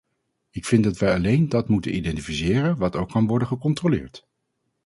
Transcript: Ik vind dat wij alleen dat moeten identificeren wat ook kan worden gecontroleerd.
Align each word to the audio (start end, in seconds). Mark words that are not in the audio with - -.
Ik 0.49 0.65
vind 0.65 0.83
dat 0.83 0.97
wij 0.97 1.13
alleen 1.13 1.49
dat 1.49 1.67
moeten 1.69 1.95
identificeren 1.95 2.77
wat 2.77 2.95
ook 2.95 3.09
kan 3.11 3.27
worden 3.27 3.47
gecontroleerd. 3.47 4.27